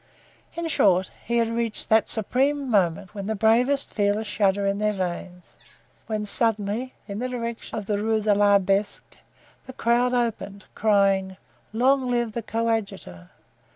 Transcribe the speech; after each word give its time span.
In 0.55 0.67
short, 0.67 1.11
he 1.25 1.37
had 1.37 1.47
reached 1.49 1.89
that 1.89 2.09
supreme 2.09 2.67
moment 2.71 3.13
when 3.13 3.27
the 3.27 3.35
bravest 3.35 3.93
feel 3.93 4.17
a 4.17 4.23
shudder 4.23 4.65
in 4.65 4.79
their 4.79 4.93
veins, 4.93 5.55
when 6.07 6.25
suddenly, 6.25 6.95
in 7.07 7.19
the 7.19 7.29
direction 7.29 7.77
of 7.77 7.85
the 7.85 7.99
Rue 8.01 8.19
de 8.19 8.33
l'Arbre 8.33 8.83
Sec, 8.83 9.19
the 9.67 9.73
crowd 9.73 10.15
opened, 10.15 10.65
crying: 10.73 11.37
"Long 11.71 12.09
live 12.09 12.31
the 12.31 12.41
coadjutor!" 12.41 13.29